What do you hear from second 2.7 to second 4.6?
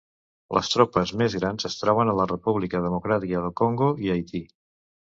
Democràtica del Congo i a Haití.